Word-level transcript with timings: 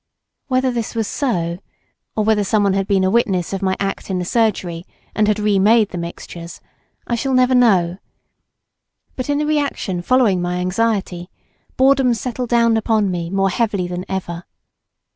Whether 0.47 0.71
this 0.71 0.95
was 0.95 1.07
so, 1.07 1.59
or 2.15 2.23
whether 2.23 2.43
someone 2.43 2.73
had 2.73 2.87
been 2.87 3.03
a 3.03 3.11
witness 3.11 3.53
of 3.53 3.61
my 3.61 3.75
act 3.79 4.09
in 4.09 4.17
the 4.17 4.25
surgery, 4.25 4.83
and 5.13 5.27
had 5.27 5.37
re 5.37 5.59
made 5.59 5.89
the 5.89 5.97
mixtures, 5.99 6.59
I 7.05 7.13
shall 7.13 7.35
never 7.35 7.53
know, 7.53 7.99
but 9.15 9.29
in 9.29 9.37
the 9.37 9.45
reaction 9.45 10.01
following 10.01 10.41
my 10.41 10.55
anxiety, 10.55 11.29
boredom 11.77 12.15
settled 12.15 12.49
down 12.49 12.77
upon 12.77 13.11
me 13.11 13.29
more 13.29 13.51
heavily 13.51 13.87
than 13.87 14.05
ever. 14.09 14.45